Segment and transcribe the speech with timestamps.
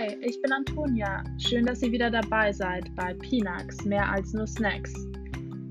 [0.00, 1.22] Hi, ich bin Antonia.
[1.36, 4.94] Schön, dass ihr wieder dabei seid bei Pinax, mehr als nur Snacks.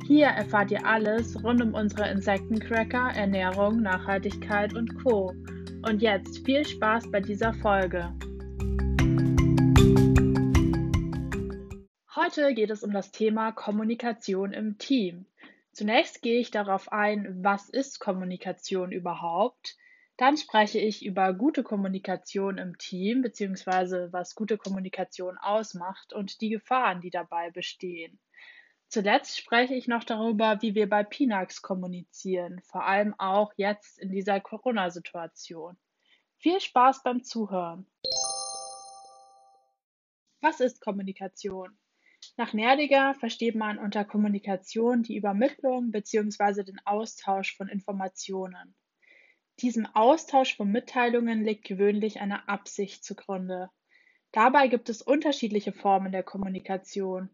[0.06, 5.34] Hier erfahrt ihr alles rund um unsere Insektencracker, Ernährung, Nachhaltigkeit und Co.
[5.82, 8.14] Und jetzt viel Spaß bei dieser Folge.
[12.16, 15.26] Heute geht es um das Thema Kommunikation im Team.
[15.72, 19.76] Zunächst gehe ich darauf ein, was ist Kommunikation überhaupt?
[20.20, 26.50] Dann spreche ich über gute Kommunikation im Team, beziehungsweise was gute Kommunikation ausmacht und die
[26.50, 28.20] Gefahren, die dabei bestehen.
[28.90, 34.12] Zuletzt spreche ich noch darüber, wie wir bei Pinax kommunizieren, vor allem auch jetzt in
[34.12, 35.78] dieser Corona-Situation.
[36.36, 37.88] Viel Spaß beim Zuhören.
[40.42, 41.80] Was ist Kommunikation?
[42.36, 46.64] Nach Nerdiger versteht man unter Kommunikation die Übermittlung bzw.
[46.64, 48.76] den Austausch von Informationen.
[49.62, 53.70] Diesem Austausch von Mitteilungen liegt gewöhnlich eine Absicht zugrunde.
[54.32, 57.30] Dabei gibt es unterschiedliche Formen der Kommunikation.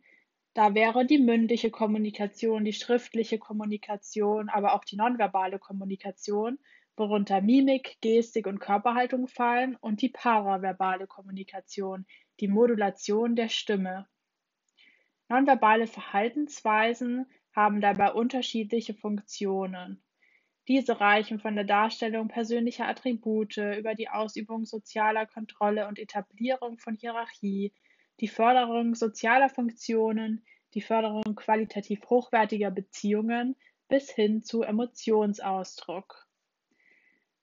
[0.55, 6.57] Da wäre die mündliche Kommunikation, die schriftliche Kommunikation, aber auch die nonverbale Kommunikation,
[6.95, 12.07] worunter Mimik, Gestik und Körperhaltung fallen, und die paraverbale Kommunikation,
[12.39, 14.07] die Modulation der Stimme.
[15.27, 20.01] Nonverbale Verhaltensweisen haben dabei unterschiedliche Funktionen.
[20.67, 26.95] Diese reichen von der Darstellung persönlicher Attribute über die Ausübung sozialer Kontrolle und Etablierung von
[26.95, 27.71] Hierarchie,
[28.19, 33.55] die Förderung sozialer Funktionen, die Förderung qualitativ hochwertiger Beziehungen
[33.87, 36.27] bis hin zu Emotionsausdruck.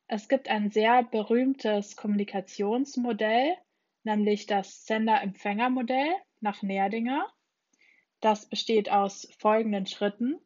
[0.08, 3.56] Es gibt ein sehr berühmtes Kommunikationsmodell,
[4.02, 7.26] nämlich das Sender-Empfänger-Modell nach Nerdinger.
[8.20, 10.40] Das besteht aus folgenden Schritten.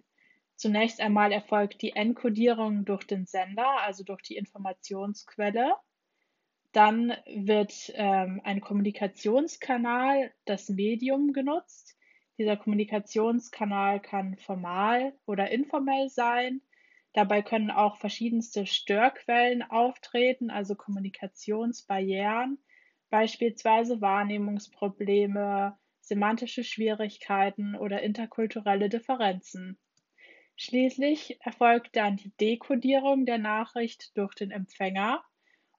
[0.57, 5.75] Zunächst einmal erfolgt die Enkodierung durch den Sender, also durch die Informationsquelle.
[6.73, 11.97] Dann wird ähm, ein Kommunikationskanal, das Medium, genutzt.
[12.39, 16.63] Dieser Kommunikationskanal kann formal oder informell sein.
[17.13, 22.59] Dabei können auch verschiedenste Störquellen auftreten, also Kommunikationsbarrieren,
[23.09, 29.79] beispielsweise Wahrnehmungsprobleme, semantische Schwierigkeiten oder interkulturelle Differenzen.
[30.57, 35.23] Schließlich erfolgt dann die Dekodierung der Nachricht durch den Empfänger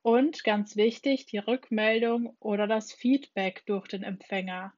[0.03, 4.73] und ganz wichtig die Rückmeldung oder das Feedback durch den Empfänger.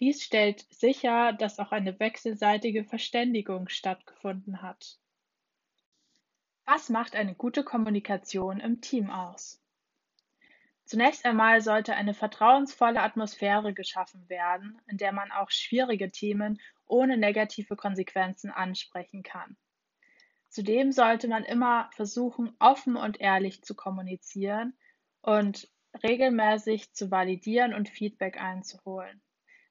[0.00, 4.98] Dies stellt sicher, dass auch eine wechselseitige Verständigung stattgefunden hat.
[6.64, 9.62] Was macht eine gute Kommunikation im Team aus?
[10.86, 16.60] Zunächst einmal sollte eine vertrauensvolle Atmosphäre geschaffen werden, in der man auch schwierige Themen
[16.92, 19.56] ohne negative Konsequenzen ansprechen kann.
[20.48, 24.76] Zudem sollte man immer versuchen, offen und ehrlich zu kommunizieren
[25.22, 25.70] und
[26.02, 29.22] regelmäßig zu validieren und Feedback einzuholen.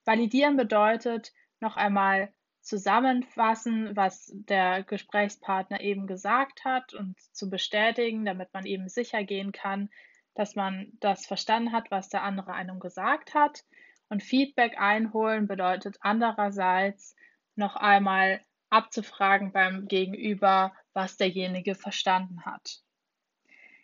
[0.03, 8.51] Validieren bedeutet noch einmal zusammenfassen, was der Gesprächspartner eben gesagt hat und zu bestätigen, damit
[8.53, 9.89] man eben sicher gehen kann,
[10.33, 13.63] dass man das verstanden hat, was der andere einem gesagt hat.
[14.11, 17.15] Und Feedback einholen bedeutet andererseits
[17.55, 22.81] noch einmal abzufragen beim Gegenüber, was derjenige verstanden hat.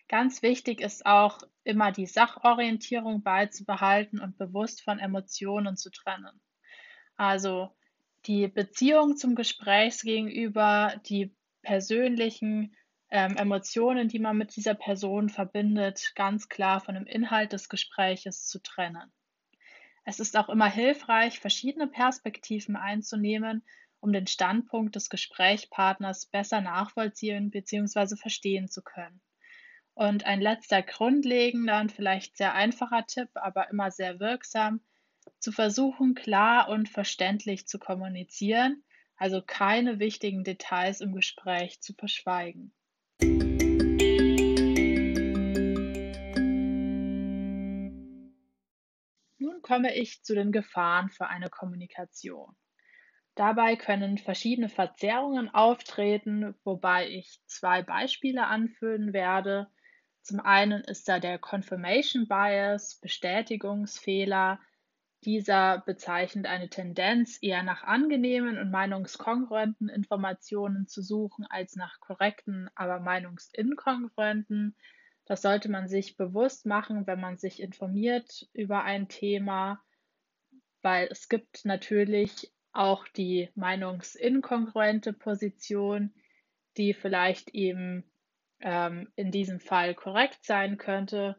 [0.10, 6.42] Ganz wichtig ist auch immer die Sachorientierung beizubehalten und bewusst von Emotionen zu trennen.
[7.16, 7.74] Also
[8.26, 12.76] die Beziehung zum Gesprächsgegenüber, die persönlichen
[13.12, 18.46] ähm, Emotionen, die man mit dieser Person verbindet, ganz klar von dem Inhalt des Gespräches
[18.46, 19.10] zu trennen.
[20.10, 23.62] Es ist auch immer hilfreich, verschiedene Perspektiven einzunehmen,
[24.00, 28.16] um den Standpunkt des Gesprächspartners besser nachvollziehen bzw.
[28.16, 29.20] verstehen zu können.
[29.96, 34.80] Und ein letzter grundlegender und vielleicht sehr einfacher Tipp, aber immer sehr wirksam,
[35.40, 38.86] zu versuchen, klar und verständlich zu kommunizieren,
[39.18, 42.72] also keine wichtigen Details im Gespräch zu verschweigen.
[49.68, 52.56] Komme ich zu den Gefahren für eine Kommunikation.
[53.36, 59.68] Dabei können verschiedene Verzerrungen auftreten, wobei ich zwei Beispiele anführen werde.
[60.22, 64.60] Zum einen ist da der Confirmation Bias, Bestätigungsfehler,
[65.24, 72.70] dieser bezeichnet eine Tendenz, eher nach angenehmen und meinungskongruenten Informationen zu suchen als nach korrekten,
[72.76, 74.76] aber meinungsinkongruenten.
[75.28, 79.84] Das sollte man sich bewusst machen, wenn man sich informiert über ein Thema,
[80.82, 86.14] weil es gibt natürlich auch die meinungsinkongruente Position,
[86.78, 88.10] die vielleicht eben
[88.62, 91.36] ähm, in diesem Fall korrekt sein könnte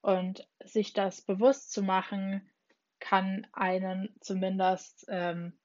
[0.00, 2.48] Und sich das bewusst zu machen,
[3.00, 5.58] kann einen zumindest ähm,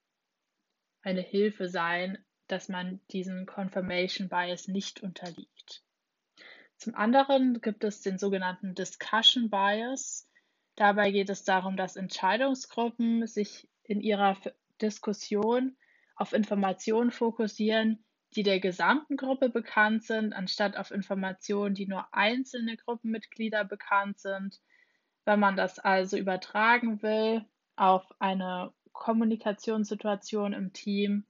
[1.01, 2.17] eine Hilfe sein,
[2.47, 5.83] dass man diesen Confirmation Bias nicht unterliegt.
[6.83, 10.30] Zum anderen gibt es den sogenannten Discussion Bias.
[10.75, 14.35] Dabei geht es darum, dass Entscheidungsgruppen sich in ihrer
[14.81, 15.77] Diskussion
[16.18, 18.03] auf Informationen fokussieren,
[18.35, 24.59] die der gesamten Gruppe bekannt sind, anstatt auf Informationen, die nur einzelne Gruppenmitglieder bekannt sind.
[25.24, 27.45] Wenn man das also übertragen will
[27.77, 31.24] auf eine Kommunikationssituation im Team,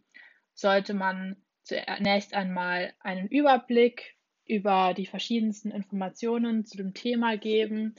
[0.56, 7.96] sollte man zunächst einmal einen Überblick über die verschiedensten Informationen zu dem Thema geben.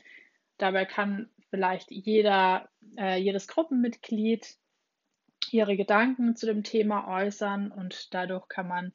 [0.58, 4.56] Dabei kann vielleicht jeder, äh, jedes Gruppenmitglied
[5.50, 8.92] ihre Gedanken zu dem Thema äußern und dadurch kann man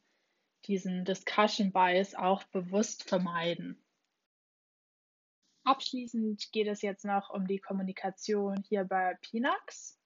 [0.65, 3.81] diesen Discussion Bias auch bewusst vermeiden.
[5.63, 9.99] Abschließend geht es jetzt noch um die Kommunikation hier bei Pinax.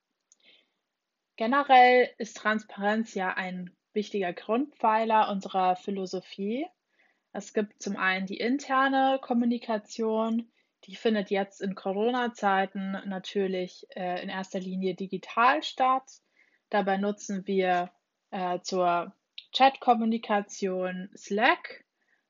[1.35, 6.67] Generell ist Transparenz ja ein wichtiger Grundpfeiler unserer Philosophie.
[7.33, 10.51] Es gibt zum einen die interne Kommunikation,
[10.85, 16.03] die findet jetzt in Corona-Zeiten natürlich äh, in erster Linie digital statt.
[16.69, 17.91] Dabei nutzen wir
[18.29, 19.15] äh, zur
[19.51, 21.85] Chat-Kommunikation Slack,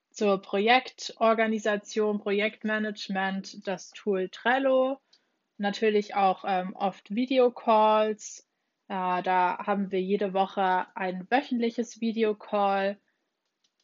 [0.10, 5.02] zur Projektorganisation, Projektmanagement das Tool Trello,
[5.58, 8.48] natürlich auch ähm, oft Videocalls.
[8.88, 13.00] Äh, da haben wir jede Woche ein wöchentliches Videocall.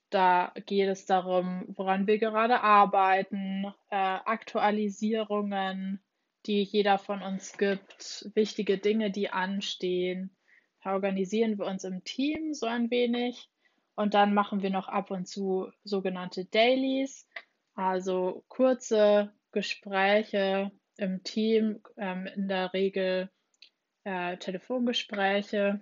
[0.10, 6.02] Da geht es darum, woran wir gerade arbeiten, äh, Aktualisierungen,
[6.46, 10.36] die jeder von uns gibt, wichtige Dinge, die anstehen.
[10.84, 13.50] Da organisieren wir uns im Team so ein wenig
[13.96, 17.28] und dann machen wir noch ab und zu sogenannte Dailies,
[17.76, 23.30] also kurze Gespräche im Team, ähm, in der Regel
[24.06, 25.82] äh, Telefongespräche.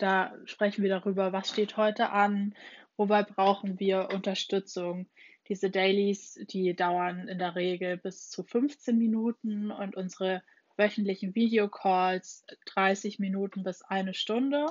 [0.00, 2.54] Da sprechen wir darüber, was steht heute an,
[2.96, 5.06] wobei brauchen wir Unterstützung.
[5.46, 10.42] Diese Dailies, die dauern in der Regel bis zu 15 Minuten und unsere
[10.78, 14.68] wöchentlichen Videocalls 30 Minuten bis eine Stunde.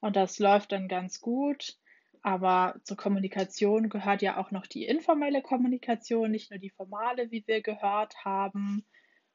[0.00, 1.76] Und das läuft dann ganz gut.
[2.22, 7.44] Aber zur Kommunikation gehört ja auch noch die informelle Kommunikation, nicht nur die formale, wie
[7.46, 8.84] wir gehört haben.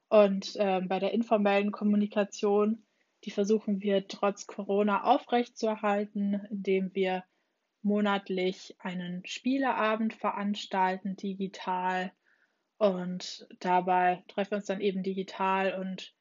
[0.09, 2.83] Und äh, bei der informellen Kommunikation,
[3.23, 7.23] die versuchen wir trotz Corona aufrechtzuerhalten, indem wir
[7.81, 12.11] monatlich einen Spieleabend veranstalten, digital.
[12.77, 16.13] Und dabei treffen wir uns dann eben digital und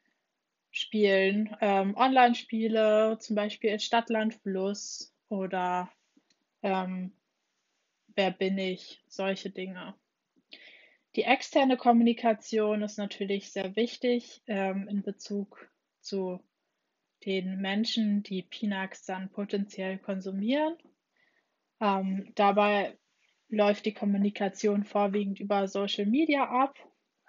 [0.71, 5.91] spielen ähm, Online-Spiele, zum Beispiel Stadtland Fluss oder
[6.63, 7.13] ähm,
[8.15, 9.95] Wer bin ich, solche Dinge.
[11.17, 15.71] Die externe Kommunikation ist natürlich sehr wichtig ähm, in Bezug
[16.01, 16.41] zu
[17.25, 20.77] den Menschen, die Pinax dann potenziell konsumieren.
[21.81, 22.97] Ähm, dabei
[23.49, 26.79] läuft die Kommunikation vorwiegend über Social Media ab.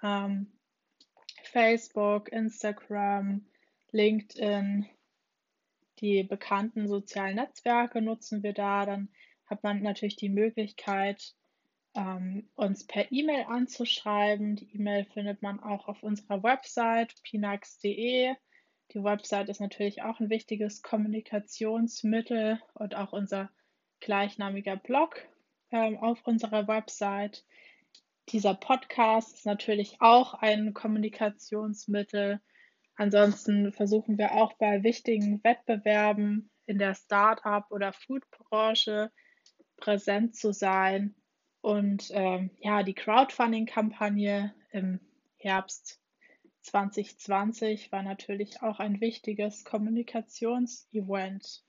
[0.02, 0.52] Ähm,
[1.44, 3.46] Facebook, Instagram,
[3.92, 4.88] LinkedIn,
[6.00, 8.86] die bekannten sozialen Netzwerke nutzen wir da.
[8.86, 9.10] Dann
[9.46, 11.36] hat man natürlich die Möglichkeit,
[11.96, 14.56] ähm, uns per E-Mail anzuschreiben.
[14.56, 18.36] Die E-Mail findet man auch auf unserer Website pinax.de.
[18.92, 23.50] Die Website ist natürlich auch ein wichtiges Kommunikationsmittel und auch unser
[24.00, 25.16] gleichnamiger Blog
[25.72, 27.46] ähm, auf unserer Website.
[28.30, 32.40] Dieser Podcast ist natürlich auch ein Kommunikationsmittel.
[32.96, 39.12] Ansonsten versuchen wir auch bei wichtigen Wettbewerben in der Start-up oder Food-Branche
[39.78, 41.16] präsent zu sein.
[41.62, 45.00] Und ähm, ja, die Crowdfunding-Kampagne im
[45.38, 46.03] Herbst
[46.64, 51.64] 2020 war natürlich auch ein wichtiges Kommunikationsevent.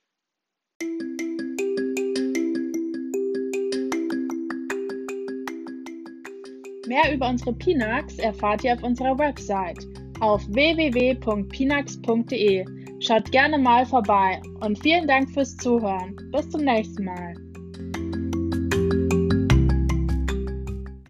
[6.86, 9.78] Mehr über unsere Pinax erfahrt ihr auf unserer Website
[10.20, 12.64] auf www.pinax.de.
[13.00, 16.16] Schaut gerne mal vorbei und vielen Dank fürs Zuhören.
[16.32, 17.43] Bis zum nächsten Mal.